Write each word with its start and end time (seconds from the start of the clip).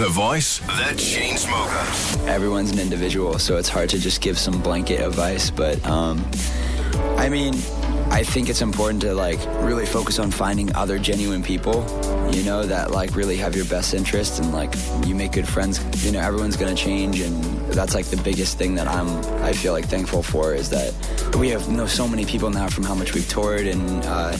The 0.00 0.08
voice, 0.08 0.60
the 0.60 0.94
chain 0.96 1.36
smoker. 1.36 2.26
Everyone's 2.26 2.70
an 2.70 2.78
individual, 2.78 3.38
so 3.38 3.58
it's 3.58 3.68
hard 3.68 3.90
to 3.90 3.98
just 3.98 4.22
give 4.22 4.38
some 4.38 4.62
blanket 4.62 4.98
advice. 4.98 5.50
But 5.50 5.86
um, 5.86 6.24
I 7.18 7.28
mean, 7.28 7.52
I 8.10 8.24
think 8.24 8.48
it's 8.48 8.62
important 8.62 9.02
to 9.02 9.12
like 9.12 9.38
really 9.62 9.84
focus 9.84 10.18
on 10.18 10.30
finding 10.30 10.74
other 10.74 10.98
genuine 10.98 11.42
people, 11.42 11.84
you 12.32 12.42
know, 12.44 12.62
that 12.62 12.92
like 12.92 13.14
really 13.14 13.36
have 13.36 13.54
your 13.54 13.66
best 13.66 13.92
interest 13.92 14.40
and 14.40 14.54
like 14.54 14.74
you 15.04 15.14
make 15.14 15.32
good 15.32 15.46
friends. 15.46 15.78
You 16.02 16.12
know, 16.12 16.20
everyone's 16.20 16.56
gonna 16.56 16.74
change, 16.74 17.20
and 17.20 17.44
that's 17.70 17.94
like 17.94 18.06
the 18.06 18.22
biggest 18.22 18.56
thing 18.56 18.76
that 18.76 18.88
I'm. 18.88 19.06
I 19.44 19.52
feel 19.52 19.74
like 19.74 19.84
thankful 19.84 20.22
for 20.22 20.54
is 20.54 20.70
that 20.70 20.94
we 21.38 21.50
have 21.50 21.68
know 21.68 21.86
so 21.86 22.08
many 22.08 22.24
people 22.24 22.48
now 22.48 22.68
from 22.68 22.84
how 22.84 22.94
much 22.94 23.12
we've 23.12 23.28
toured 23.28 23.66
and 23.66 24.02
uh, 24.06 24.34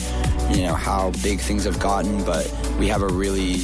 you 0.49 0.63
know 0.63 0.73
how 0.73 1.11
big 1.21 1.39
things 1.39 1.65
have 1.65 1.79
gotten, 1.79 2.25
but 2.25 2.51
we 2.79 2.87
have 2.87 3.03
a 3.03 3.07
really 3.07 3.57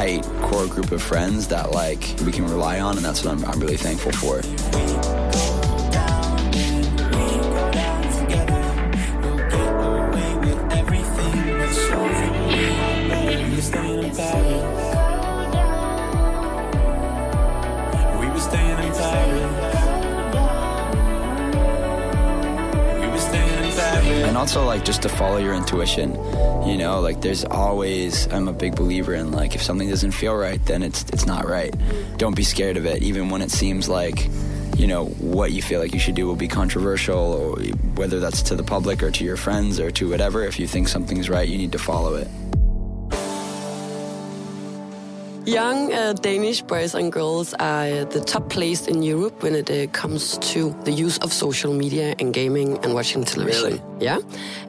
tight 0.00 0.24
core 0.40 0.66
group 0.66 0.92
of 0.92 1.02
friends 1.02 1.46
that 1.48 1.72
like 1.72 2.00
we 2.24 2.32
can 2.32 2.46
rely 2.46 2.80
on, 2.80 2.96
and 2.96 3.04
that's 3.04 3.22
what 3.22 3.34
I'm, 3.34 3.44
I'm 3.44 3.60
really 3.60 3.76
thankful 3.76 4.12
for. 4.12 4.40
Also 24.40 24.64
like 24.64 24.84
just 24.86 25.02
to 25.02 25.08
follow 25.08 25.36
your 25.36 25.52
intuition 25.52 26.14
you 26.66 26.78
know 26.78 27.00
like 27.00 27.20
there's 27.20 27.44
always 27.44 28.26
i'm 28.32 28.48
a 28.48 28.52
big 28.52 28.74
believer 28.74 29.12
in 29.12 29.30
like 29.32 29.54
if 29.54 29.62
something 29.62 29.88
doesn't 29.88 30.12
feel 30.12 30.34
right 30.34 30.64
then 30.64 30.82
it's 30.82 31.04
it's 31.12 31.26
not 31.26 31.46
right. 31.46 31.74
Don't 32.16 32.34
be 32.34 32.42
scared 32.42 32.76
of 32.76 32.86
it 32.86 33.02
even 33.02 33.28
when 33.28 33.42
it 33.42 33.50
seems 33.50 33.88
like 33.88 34.28
you 34.76 34.86
know 34.86 35.06
what 35.06 35.52
you 35.52 35.60
feel 35.60 35.80
like 35.80 35.92
you 35.92 36.00
should 36.00 36.14
do 36.14 36.26
will 36.26 36.36
be 36.36 36.48
controversial 36.48 37.18
or 37.18 37.60
whether 37.96 38.20
that's 38.20 38.40
to 38.42 38.56
the 38.56 38.62
public 38.62 39.02
or 39.02 39.10
to 39.10 39.24
your 39.24 39.36
friends 39.36 39.78
or 39.78 39.90
to 39.90 40.08
whatever. 40.08 40.44
If 40.44 40.58
you 40.58 40.66
think 40.66 40.88
something's 40.88 41.28
right 41.28 41.48
you 41.48 41.58
need 41.58 41.72
to 41.72 41.78
follow 41.78 42.14
it 42.14 42.28
Young 45.46 45.90
uh, 45.92 46.12
Danish 46.12 46.60
boys 46.60 46.94
and 46.94 47.10
girls 47.10 47.54
are 47.54 48.04
the 48.04 48.20
top 48.20 48.50
placed 48.50 48.88
in 48.88 49.02
Europe 49.02 49.42
when 49.42 49.54
it 49.54 49.70
uh, 49.70 49.86
comes 49.92 50.36
to 50.52 50.70
the 50.84 50.92
use 50.92 51.16
of 51.18 51.32
social 51.32 51.72
media 51.72 52.14
and 52.18 52.34
gaming 52.34 52.78
and 52.84 52.92
watching 52.92 53.24
television. 53.24 53.64
Really? 53.64 53.82
Yeah. 54.00 54.18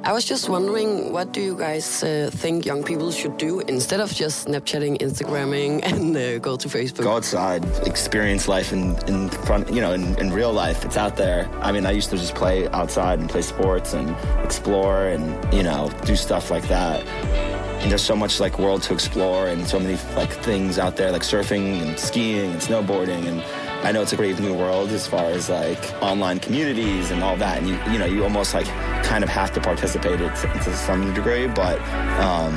I 0.03 0.13
was 0.13 0.23
just 0.23 0.47
wondering, 0.47 1.11
what 1.11 1.33
do 1.33 1.41
you 1.41 1.57
guys 1.57 2.03
uh, 2.03 2.29
think 2.31 2.65
young 2.65 2.83
people 2.83 3.11
should 3.11 3.37
do 3.37 3.59
instead 3.61 3.99
of 3.99 4.13
just 4.13 4.47
Snapchatting, 4.47 4.99
Instagramming, 4.99 5.81
and 5.83 6.15
uh, 6.15 6.39
go 6.39 6.55
to 6.55 6.69
Facebook? 6.69 7.03
Go 7.03 7.17
outside, 7.17 7.65
experience 7.85 8.47
life 8.47 8.71
in, 8.71 8.95
in 9.09 9.29
front, 9.29 9.69
you 9.73 9.81
know, 9.81 9.91
in, 9.91 10.17
in 10.19 10.31
real 10.31 10.53
life. 10.53 10.85
It's 10.85 10.97
out 10.97 11.17
there. 11.17 11.49
I 11.59 11.73
mean, 11.73 11.85
I 11.85 11.91
used 11.91 12.09
to 12.11 12.17
just 12.17 12.33
play 12.33 12.69
outside 12.69 13.19
and 13.19 13.29
play 13.29 13.41
sports 13.41 13.93
and 13.93 14.15
explore 14.43 15.07
and, 15.07 15.53
you 15.53 15.63
know, 15.63 15.91
do 16.05 16.15
stuff 16.15 16.49
like 16.49 16.67
that. 16.69 17.50
There's 17.89 18.03
so 18.03 18.15
much 18.15 18.39
like 18.39 18.57
world 18.57 18.83
to 18.83 18.93
explore 18.93 19.47
and 19.47 19.67
so 19.67 19.77
many 19.77 19.97
like 20.15 20.31
things 20.31 20.79
out 20.79 20.95
there 20.95 21.11
like 21.11 21.23
surfing 21.23 21.81
and 21.81 21.99
skiing 21.99 22.51
and 22.51 22.61
snowboarding 22.61 23.25
and 23.25 23.41
I 23.85 23.91
know 23.91 24.01
it's 24.01 24.13
a 24.13 24.15
great 24.15 24.39
new 24.39 24.53
world 24.53 24.91
as 24.91 25.07
far 25.07 25.25
as 25.25 25.49
like 25.49 25.91
online 26.01 26.39
communities 26.39 27.11
and 27.11 27.21
all 27.21 27.35
that 27.37 27.57
and 27.57 27.67
you 27.67 27.77
you 27.91 27.99
know 27.99 28.05
you 28.05 28.23
almost 28.23 28.53
like 28.53 28.67
kind 29.03 29.25
of 29.25 29.29
have 29.29 29.51
to 29.53 29.59
participate 29.59 30.21
it 30.21 30.33
to 30.35 30.73
some 30.73 31.13
degree 31.13 31.47
but 31.47 31.81
um, 32.21 32.55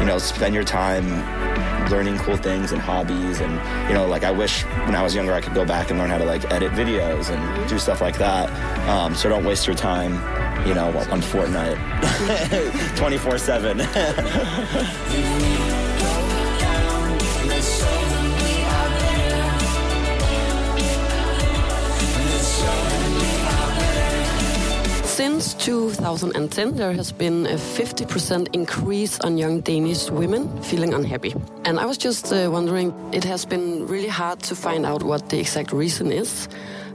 you 0.00 0.04
know 0.04 0.18
spend 0.18 0.54
your 0.54 0.64
time 0.64 1.08
learning 1.88 2.18
cool 2.18 2.36
things 2.36 2.72
and 2.72 2.82
hobbies 2.82 3.40
and 3.40 3.52
you 3.88 3.94
know 3.94 4.06
like 4.06 4.24
I 4.24 4.32
wish 4.32 4.64
when 4.64 4.94
I 4.94 5.02
was 5.02 5.14
younger 5.14 5.32
I 5.32 5.40
could 5.40 5.54
go 5.54 5.64
back 5.64 5.88
and 5.90 5.98
learn 5.98 6.10
how 6.10 6.18
to 6.18 6.26
like 6.26 6.44
edit 6.52 6.72
videos 6.72 7.30
and 7.30 7.68
do 7.70 7.78
stuff 7.78 8.02
like 8.02 8.18
that 8.18 8.50
um, 8.88 9.14
so 9.14 9.30
don't 9.30 9.44
waste 9.44 9.66
your 9.66 9.76
time 9.76 10.14
you 10.66 10.74
know, 10.74 10.88
on 11.10 11.20
Fortnite 11.20 11.78
24 12.96 13.38
7. 13.38 13.80
Since 25.14 25.54
2010, 25.54 26.76
there 26.76 26.92
has 26.92 27.12
been 27.12 27.46
a 27.46 27.54
50% 27.54 28.48
increase 28.52 29.20
on 29.20 29.38
young 29.38 29.60
Danish 29.60 30.10
women 30.10 30.48
feeling 30.62 30.92
unhappy. 30.92 31.34
And 31.64 31.78
I 31.78 31.86
was 31.86 31.96
just 31.96 32.32
uh, 32.32 32.50
wondering, 32.50 32.92
it 33.12 33.22
has 33.22 33.44
been 33.44 33.86
really 33.86 34.08
hard 34.08 34.40
to 34.40 34.56
find 34.56 34.84
out 34.84 35.04
what 35.04 35.28
the 35.28 35.38
exact 35.38 35.72
reason 35.72 36.10
is. 36.10 36.48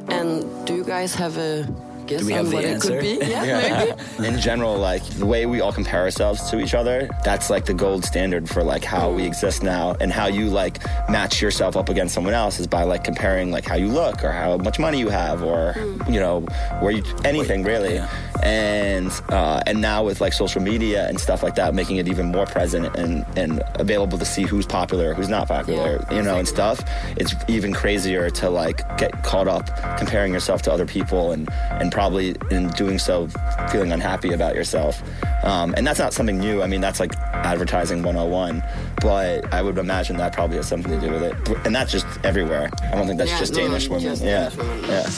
And 0.10 0.44
do 0.68 0.76
you 0.76 0.84
guys 0.84 1.16
have 1.16 1.38
a 1.38 1.66
guess 2.10 2.22
Do 2.22 2.28
we 2.28 2.34
on 2.34 2.46
have 2.46 2.52
the 2.52 2.58
it 2.58 2.66
answer? 2.66 2.90
could 2.90 3.02
be? 3.02 3.20
Yeah, 3.22 3.94
maybe. 4.18 4.28
in 4.28 4.40
general, 4.40 4.78
like 4.78 5.04
the 5.04 5.26
way 5.26 5.46
we 5.46 5.62
all 5.62 5.72
compare 5.72 6.02
ourselves 6.02 6.50
to 6.50 6.60
each 6.60 6.74
other, 6.74 7.10
that's 7.24 7.50
like 7.50 7.66
the 7.66 7.74
gold 7.74 8.04
standard 8.04 8.50
for 8.50 8.64
like 8.64 8.84
how 8.84 9.12
we 9.12 9.24
mm. 9.24 9.28
exist 9.28 9.64
now 9.64 9.96
and 10.02 10.12
how 10.12 10.26
you 10.28 10.50
like 10.50 10.84
match 11.10 11.42
yourself 11.42 11.78
up 11.78 11.90
against 11.90 12.14
someone 12.14 12.34
else 12.34 12.60
is 12.60 12.68
by 12.68 12.84
like 12.84 13.04
comparing 13.04 13.52
like 13.52 13.66
how 13.66 13.76
you 13.76 13.88
look 13.88 14.24
or 14.24 14.32
how 14.32 14.58
much 14.58 14.80
money 14.80 15.00
you 15.00 15.10
have 15.10 15.44
or 15.44 15.74
mm. 15.74 16.14
you 16.14 16.20
know 16.20 16.42
where 16.82 16.92
you 16.92 17.04
anything 17.24 17.64
really. 17.64 18.02
And 18.44 19.12
uh, 19.30 19.62
and 19.68 19.82
now 19.82 20.04
with 20.04 20.22
like 20.22 20.34
social 20.34 20.62
media 20.62 21.08
and 21.08 21.20
stuff 21.20 21.44
like 21.44 21.56
that, 21.56 21.74
making 21.76 21.98
it 21.98 22.08
even 22.08 22.28
more 22.28 22.46
present 22.46 22.96
and 22.96 23.26
and 23.38 23.62
available 23.76 24.18
to 24.18 24.26
see 24.26 24.44
who's 24.44 24.66
popular, 24.66 25.14
who's 25.14 25.30
not 25.30 25.48
popular, 25.48 26.04
Yeah, 26.10 26.16
you 26.18 26.22
know, 26.24 26.38
and 26.38 26.48
stuff. 26.48 26.80
It's 27.18 27.34
even 27.48 27.74
crazier 27.74 28.30
to 28.32 28.50
like 28.50 28.78
get 28.98 29.24
caught 29.24 29.48
up 29.48 29.68
comparing 29.98 30.32
yourself 30.34 30.62
to 30.64 30.72
other 30.72 30.86
people 30.86 31.32
and 31.32 31.50
and 31.72 31.92
probably 31.92 32.36
in 32.52 32.70
doing 32.70 32.98
so 33.00 33.28
feeling 33.72 33.92
unhappy 33.92 34.32
about 34.34 34.56
yourself. 34.56 35.02
Um, 35.44 35.74
and 35.78 35.86
that's 35.86 36.00
not 36.00 36.14
something 36.14 36.38
new. 36.38 36.62
I 36.62 36.68
mean, 36.68 36.82
that's 36.82 37.00
like 37.00 37.16
advertising 37.34 38.04
101. 38.04 38.64
But 39.02 39.54
I 39.54 39.62
would 39.62 39.78
imagine 39.78 40.18
that 40.18 40.34
probably 40.34 40.58
has 40.58 40.68
something 40.68 40.92
to 41.00 41.06
do 41.08 41.12
with 41.14 41.24
it. 41.24 41.66
And 41.66 41.74
that's 41.76 41.92
just 41.92 42.06
everywhere. 42.26 42.70
I 42.84 42.96
don't 42.96 43.08
think 43.08 43.18
that's 43.18 43.32
Yeah, 43.32 43.40
just 43.40 43.54
no, 43.54 43.60
Danish 43.62 43.88
women. 43.88 44.04
just 44.04 44.24
yeah. 44.24 44.50
Danish 44.50 44.58
women. 44.58 44.84
Yeah. 44.90 45.10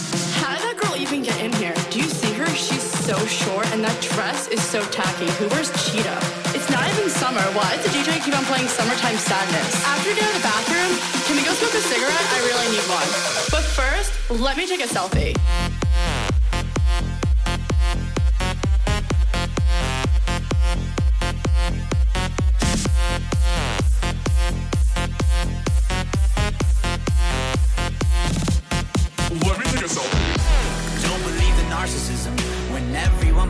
So 3.12 3.26
short, 3.26 3.68
and 3.74 3.84
that 3.84 4.00
dress 4.00 4.48
is 4.48 4.62
so 4.64 4.80
tacky. 4.88 5.28
Who 5.36 5.50
wears 5.50 5.68
cheetah? 5.84 6.20
It's 6.56 6.70
not 6.72 6.88
even 6.96 7.10
summer. 7.10 7.44
Why 7.52 7.76
does 7.76 7.84
the 7.84 7.92
DJ 7.92 8.24
keep 8.24 8.32
on 8.32 8.46
playing 8.46 8.70
Summertime 8.70 9.18
Sadness? 9.18 9.84
After 9.84 10.16
we 10.16 10.22
out 10.24 10.32
the 10.32 10.40
bathroom, 10.40 10.92
can 11.28 11.36
we 11.36 11.44
go 11.44 11.52
smoke 11.52 11.76
a 11.76 11.84
cigarette? 11.92 12.28
I 12.32 12.40
really 12.48 12.72
need 12.72 12.88
one. 12.88 13.10
But 13.52 13.68
first, 13.68 14.16
let 14.40 14.56
me 14.56 14.66
take 14.66 14.80
a 14.80 14.88
selfie. 14.88 15.36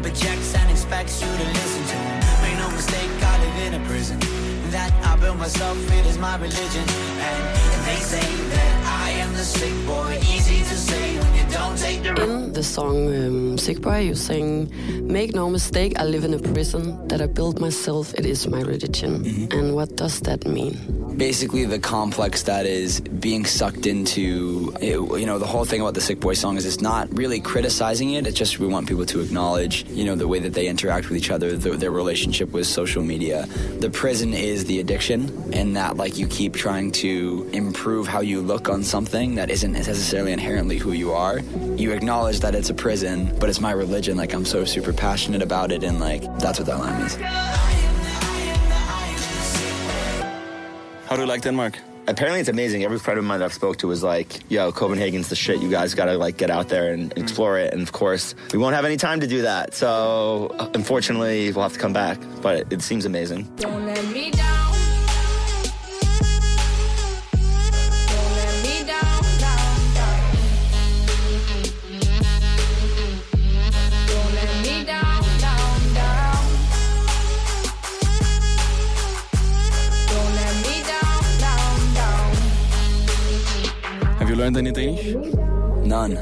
Projects 0.01 0.55
and 0.55 0.71
expects 0.71 1.21
you 1.21 1.27
to 1.27 1.45
listen 1.45 1.83
to 1.85 1.95
them. 1.95 2.19
Make 2.41 2.57
no 2.57 2.69
mistake, 2.71 3.09
I 3.21 3.33
live 3.43 3.73
in 3.73 3.81
a 3.81 3.85
prison 3.87 4.19
that 4.71 4.91
I 5.05 5.15
built 5.17 5.37
myself. 5.37 5.77
It 5.91 6.05
is 6.05 6.17
my 6.17 6.35
religion, 6.37 6.85
and 7.29 7.41
they 7.85 7.99
say 8.01 8.27
that 8.55 8.73
I 9.05 9.11
am 9.23 9.33
the 9.33 9.43
sick 9.43 9.73
boy. 9.85 10.17
Easy 10.33 10.59
to 10.59 10.75
say 10.75 11.19
when 11.19 11.35
you 11.35 11.45
don't 11.51 11.77
take 11.77 12.03
the. 12.03 12.30
The 12.53 12.63
song 12.63 13.07
um, 13.15 13.57
Sick 13.57 13.81
Boy, 13.81 13.99
you 13.99 14.15
sing, 14.15 14.69
Make 15.07 15.33
no 15.33 15.49
mistake, 15.49 15.97
I 15.97 16.03
live 16.03 16.25
in 16.25 16.33
a 16.33 16.39
prison 16.39 17.07
that 17.07 17.21
I 17.21 17.27
built 17.27 17.59
myself, 17.59 18.13
it 18.13 18.25
is 18.25 18.45
my 18.47 18.61
religion. 18.61 19.47
And 19.51 19.73
what 19.73 19.95
does 19.95 20.19
that 20.21 20.45
mean? 20.45 21.01
basically 21.21 21.65
the 21.65 21.77
complex 21.77 22.43
that 22.43 22.65
is 22.65 22.99
being 22.99 23.45
sucked 23.45 23.85
into 23.85 24.73
it, 24.81 24.95
you 25.19 25.25
know 25.27 25.37
the 25.37 25.45
whole 25.45 25.65
thing 25.65 25.79
about 25.79 25.93
the 25.93 26.01
sick 26.01 26.19
boy 26.19 26.33
song 26.33 26.57
is 26.57 26.65
it's 26.65 26.81
not 26.81 27.07
really 27.15 27.39
criticizing 27.39 28.13
it. 28.13 28.25
It's 28.25 28.35
just 28.35 28.57
we 28.57 28.65
want 28.65 28.87
people 28.87 29.05
to 29.05 29.19
acknowledge 29.21 29.85
you 29.89 30.03
know 30.03 30.15
the 30.15 30.27
way 30.27 30.39
that 30.39 30.53
they 30.53 30.67
interact 30.67 31.09
with 31.09 31.17
each 31.19 31.29
other 31.29 31.55
the, 31.55 31.77
their 31.77 31.91
relationship 31.91 32.51
with 32.51 32.65
social 32.65 33.03
media. 33.03 33.45
The 33.79 33.91
prison 33.91 34.33
is 34.33 34.65
the 34.65 34.79
addiction 34.79 35.53
and 35.53 35.75
that 35.75 35.95
like 35.95 36.17
you 36.17 36.27
keep 36.27 36.55
trying 36.55 36.91
to 37.03 37.47
improve 37.53 38.07
how 38.07 38.21
you 38.21 38.41
look 38.41 38.67
on 38.67 38.81
something 38.81 39.35
that 39.35 39.51
isn't 39.51 39.73
necessarily 39.73 40.31
inherently 40.31 40.79
who 40.79 40.93
you 40.93 41.11
are. 41.11 41.37
You 41.77 41.91
acknowledge 41.91 42.39
that 42.41 42.55
it's 42.55 42.69
a 42.69 42.73
prison 42.73 43.35
but 43.39 43.49
it's 43.49 43.61
my 43.61 43.71
religion 43.71 44.17
like 44.17 44.33
i'm 44.33 44.45
so 44.45 44.65
super 44.65 44.93
passionate 44.93 45.41
about 45.41 45.71
it 45.71 45.83
and 45.83 45.99
like 45.99 46.23
that's 46.39 46.59
what 46.59 46.67
that 46.67 46.79
line 46.79 46.97
means 46.99 47.17
How 51.11 51.17
do 51.17 51.23
you 51.23 51.27
like 51.27 51.41
Denmark? 51.41 51.77
Apparently 52.07 52.39
it's 52.39 52.47
amazing. 52.47 52.85
Every 52.85 52.97
friend 52.97 53.19
of 53.19 53.25
mine 53.25 53.39
that 53.39 53.45
I've 53.45 53.53
spoke 53.53 53.75
to 53.79 53.87
was 53.87 54.01
like, 54.01 54.49
yo, 54.49 54.71
Copenhagen's 54.71 55.27
the 55.27 55.35
shit. 55.35 55.61
You 55.61 55.69
guys 55.69 55.93
gotta 55.93 56.17
like 56.17 56.37
get 56.37 56.49
out 56.49 56.69
there 56.69 56.93
and 56.93 57.11
explore 57.17 57.59
it. 57.59 57.73
And 57.73 57.81
of 57.81 57.91
course, 57.91 58.33
we 58.53 58.57
won't 58.57 58.75
have 58.75 58.85
any 58.85 58.95
time 58.95 59.19
to 59.19 59.27
do 59.27 59.41
that. 59.41 59.73
So 59.73 60.55
unfortunately, 60.73 61.51
we'll 61.51 61.63
have 61.63 61.73
to 61.73 61.79
come 61.79 61.91
back. 61.91 62.17
But 62.41 62.71
it 62.71 62.81
seems 62.81 63.05
amazing. 63.05 63.45
Learned 84.35 84.57
any 84.57 84.71
Danish? 84.71 85.13
None. 85.85 86.17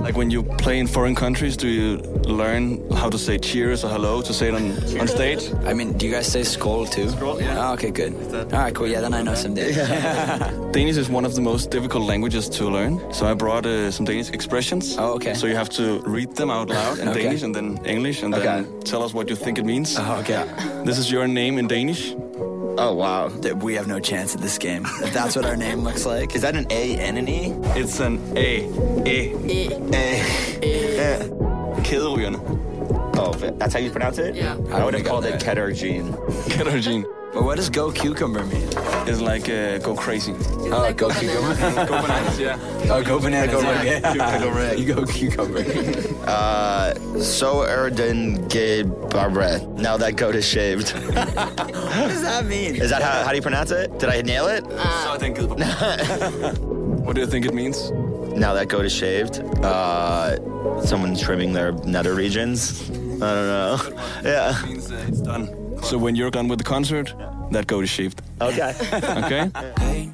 Like 0.00 0.16
when 0.16 0.30
you 0.30 0.44
play 0.44 0.78
in 0.78 0.86
foreign 0.86 1.14
countries, 1.16 1.56
do 1.56 1.66
you 1.66 1.96
learn 2.24 2.88
how 2.92 3.10
to 3.10 3.18
say 3.18 3.36
cheers 3.36 3.84
or 3.84 3.88
hello 3.88 4.22
to 4.22 4.32
say 4.32 4.48
it 4.48 4.54
on, 4.54 4.70
on 5.00 5.08
stage? 5.08 5.52
I 5.66 5.74
mean, 5.74 5.98
do 5.98 6.06
you 6.06 6.12
guys 6.12 6.28
say 6.28 6.42
skål 6.42 6.88
too? 6.88 7.06
Skål, 7.06 7.40
yeah. 7.40 7.68
Oh, 7.68 7.72
okay, 7.74 7.90
good. 7.90 8.14
All 8.32 8.44
right, 8.60 8.72
cool. 8.74 8.86
Yeah, 8.86 9.00
then 9.00 9.12
I 9.12 9.22
know 9.22 9.34
some 9.34 9.54
Danish. 9.54 9.76
Danish 10.72 10.96
is 10.96 11.08
one 11.10 11.24
of 11.24 11.34
the 11.34 11.40
most 11.40 11.70
difficult 11.72 12.04
languages 12.06 12.48
to 12.50 12.70
learn. 12.70 13.00
So 13.12 13.26
I 13.26 13.34
brought 13.34 13.66
uh, 13.66 13.90
some 13.90 14.06
Danish 14.06 14.30
expressions. 14.30 14.96
Oh, 14.98 15.14
okay. 15.14 15.34
So 15.34 15.46
you 15.48 15.56
have 15.56 15.68
to 15.70 15.98
read 16.06 16.36
them 16.36 16.50
out 16.50 16.68
loud 16.68 16.98
in 17.00 17.08
Okay. 17.12 17.22
Danish 17.24 17.42
and 17.42 17.54
then 17.54 17.78
English 17.84 18.22
and 18.22 18.32
Okay. 18.34 18.44
then 18.44 18.80
tell 18.82 19.02
us 19.02 19.12
what 19.12 19.28
you 19.28 19.34
think 19.36 19.58
it 19.58 19.64
means. 19.64 19.96
Oh, 19.98 20.20
okay. 20.20 20.44
This 20.84 20.96
is 20.98 21.10
your 21.10 21.26
name 21.26 21.58
in 21.58 21.66
Danish. 21.66 22.14
Oh 22.80 22.94
wow. 22.94 23.26
That 23.28 23.58
we 23.58 23.74
have 23.74 23.88
no 23.88 23.98
chance 23.98 24.36
at 24.36 24.40
this 24.40 24.56
game. 24.56 24.86
If 25.02 25.12
that's 25.12 25.34
what 25.34 25.44
our 25.44 25.56
name 25.56 25.80
looks 25.80 26.06
like. 26.06 26.36
Is 26.36 26.42
that 26.42 26.54
an 26.54 26.66
A 26.70 26.96
and 26.98 27.18
an 27.18 27.28
E? 27.28 27.52
It's 27.76 27.98
an 27.98 28.20
A. 28.36 28.64
E. 29.04 29.68
A. 29.92 31.28
Kæderygerne. 31.82 32.38
Oh, 33.16 33.32
that's 33.32 33.74
how 33.74 33.80
you 33.80 33.90
pronounce 33.90 34.18
it? 34.18 34.36
Yeah. 34.36 34.56
I 34.70 34.84
would 34.84 34.94
have 34.94 35.04
called 35.04 35.24
it 35.24 35.40
that. 35.40 35.56
Ketergene. 35.56 37.17
Kæderygene. 37.28 37.34
But 37.34 37.44
what 37.44 37.56
does 37.56 37.70
go 37.70 37.90
cucumber 37.92 38.44
mean? 38.44 38.68
It's 39.06 39.20
like 39.20 39.48
uh, 39.48 39.78
go 39.78 39.94
crazy. 39.94 40.34
Oh, 40.70 40.92
go 40.92 41.08
cucumber. 41.10 41.54
Go 41.86 42.02
bananas, 42.02 42.38
yeah. 42.38 42.58
Oh, 42.90 43.02
go 43.02 43.18
bananas. 43.18 43.50
Go 43.50 43.60
yeah. 43.60 44.00
red. 44.54 44.78
Yeah. 44.78 44.84
You 44.84 44.94
go 44.94 45.04
cucumber. 45.06 45.64
Uh, 46.28 46.92
so 47.20 47.62
Erden 47.62 48.46
gay 48.48 48.82
barbre. 48.82 49.66
Now 49.78 49.96
that 49.96 50.16
goat 50.16 50.34
is 50.34 50.44
shaved. 50.44 50.90
what 50.90 51.24
does 51.24 52.20
that 52.20 52.44
mean? 52.44 52.76
Is 52.76 52.90
that 52.90 53.00
how, 53.00 53.24
how 53.24 53.30
do 53.30 53.36
you 53.36 53.42
pronounce 53.42 53.70
it? 53.70 53.98
Did 53.98 54.10
I 54.10 54.20
nail 54.20 54.46
it? 54.46 54.62
So 54.64 54.76
I 54.76 55.16
think 55.18 55.38
what 55.38 57.14
do 57.14 57.22
you 57.22 57.26
think 57.26 57.46
it 57.46 57.54
means? 57.54 57.90
Now 58.36 58.52
that 58.52 58.68
goat 58.68 58.84
is 58.84 58.92
shaved. 58.92 59.38
Uh, 59.64 60.36
someone 60.84 61.16
trimming 61.16 61.54
their 61.54 61.72
nether 61.72 62.14
regions. 62.14 62.90
I 62.90 62.94
don't 62.94 63.20
know. 63.22 63.78
Yeah. 64.22 64.62
It 64.64 64.68
means 64.68 64.92
uh, 64.92 65.04
it's 65.08 65.20
done. 65.22 65.57
So 65.82 65.98
when 65.98 66.14
you're 66.16 66.30
done 66.30 66.48
with 66.48 66.58
the 66.58 66.64
concert, 66.64 67.14
that 67.50 67.66
goat 67.66 67.84
is 67.84 67.90
shaved. 67.90 68.22
Okay. 68.40 68.74
Okay? 69.24 69.50
Hey, 69.78 70.10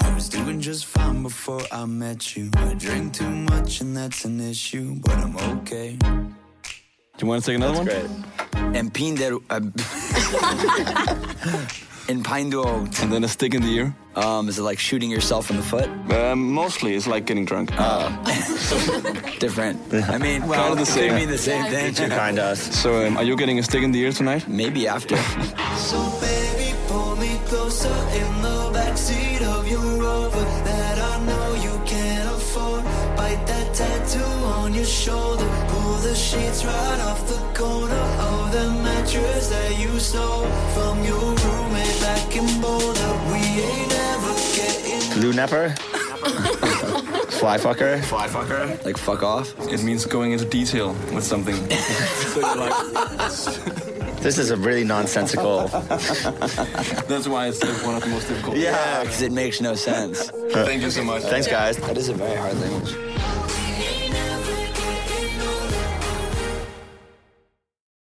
I 0.00 0.14
was 0.14 0.28
doing 0.28 0.60
just 0.60 0.84
fine 0.86 1.22
before 1.22 1.62
I 1.72 1.84
met 1.86 2.36
you. 2.36 2.50
I 2.56 2.74
drink 2.74 3.14
too 3.14 3.30
much 3.30 3.80
and 3.80 3.96
that's 3.96 4.24
an 4.24 4.40
issue, 4.40 4.96
but 5.00 5.14
I'm 5.14 5.36
okay. 5.58 5.96
Do 5.96 6.06
you 7.20 7.26
want 7.28 7.44
to 7.44 7.50
take 7.50 7.56
another 7.56 7.74
one? 7.74 7.86
Great. 7.86 8.10
En 8.74 8.90
pin 12.06 12.22
der... 12.22 12.28
Uh, 12.28 12.34
pine 12.34 12.50
du 12.50 12.58
oot. 12.60 13.02
And 13.02 13.12
then 13.12 13.24
a 13.24 13.28
stick 13.28 13.54
in 13.54 13.62
the 13.62 13.68
ear. 13.74 13.94
Um, 14.16 14.48
is 14.48 14.58
it 14.58 14.62
like 14.62 14.78
shooting 14.78 15.10
yourself 15.10 15.50
in 15.50 15.56
the 15.56 15.62
foot? 15.62 15.88
Um, 16.12 16.52
mostly 16.52 16.94
it's 16.94 17.06
like 17.06 17.26
getting 17.26 17.44
drunk. 17.44 17.70
Different. 19.40 19.78
I 19.92 20.18
mean, 20.18 20.42
Kind 20.42 20.52
of 20.72 20.76
the 20.76 20.82
it 20.82 20.86
could 20.86 20.86
same. 20.86 21.14
mean 21.16 21.28
the 21.28 21.38
same 21.38 21.64
thing. 21.70 22.10
Kind 22.10 22.38
of. 22.38 22.56
So 22.58 23.06
um, 23.06 23.16
are 23.16 23.24
you 23.24 23.36
getting 23.36 23.58
a 23.58 23.62
stick 23.62 23.82
in 23.82 23.90
the 23.92 24.00
ear 24.00 24.12
tonight? 24.12 24.46
Maybe 24.48 24.86
after. 24.86 25.16
So 25.76 25.98
baby, 26.20 26.74
pull 26.88 27.16
me 27.16 27.38
closer 27.46 27.88
in 28.22 28.42
the 28.42 28.70
backseat 28.72 29.42
of 29.42 29.68
your 29.68 29.80
Rover 30.00 30.44
that 30.64 30.98
I 30.98 31.24
know 31.26 31.54
you 31.66 31.80
can't 31.86 32.28
afford. 32.36 32.84
Bite 33.16 33.44
that 33.46 33.74
tattoo 33.74 34.22
on 34.60 34.74
your 34.74 34.84
shoulder. 34.84 35.48
Pull 35.68 35.94
the 36.08 36.14
sheets 36.14 36.64
right 36.64 37.00
off 37.08 37.26
the 37.28 37.40
corner 37.58 38.04
of 38.30 38.52
the 38.52 38.70
mattress 38.82 39.48
that 39.48 39.78
you 39.78 39.98
stole 39.98 40.46
from 40.74 41.04
your 41.04 41.34
roommate 42.34 42.44
back 42.50 42.54
in 42.54 42.60
Boulder. 42.60 43.32
We 43.32 43.38
ain't 43.38 43.92
ever 43.92 44.34
getting. 44.54 45.20
Blue 45.20 45.32
nepper? 45.32 45.78
Fly 47.34 47.58
fucker? 47.58 48.02
Fly 48.04 48.28
fucker. 48.28 48.84
like, 48.84 48.96
fuck 48.96 49.22
off. 49.22 49.54
It 49.68 49.82
means 49.82 50.06
going 50.06 50.32
into 50.32 50.44
detail 50.44 50.92
with 51.12 51.24
something. 51.24 51.54
so 51.70 52.40
you're 52.40 52.56
like, 52.56 54.16
This 54.20 54.38
is 54.38 54.50
a 54.50 54.56
really 54.56 54.84
nonsensical. 54.84 55.68
that's 55.68 57.28
why 57.28 57.48
it's 57.48 57.62
like 57.62 57.84
one 57.84 57.96
of 57.96 58.02
the 58.02 58.08
most 58.08 58.28
difficult. 58.28 58.56
Yeah, 58.56 59.02
because 59.02 59.22
it 59.22 59.32
makes 59.32 59.60
no 59.60 59.74
sense. 59.74 60.30
Thank 60.52 60.82
you 60.82 60.90
so 60.90 61.04
much. 61.04 61.22
Thanks, 61.22 61.48
guys. 61.48 61.76
That 61.78 61.98
is 61.98 62.08
a 62.08 62.14
very 62.14 62.36
hard 62.36 62.58
language. 62.60 63.13